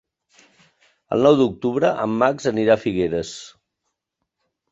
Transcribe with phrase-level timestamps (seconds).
[1.17, 3.35] El nou d'octubre en Max anirà a Figueres.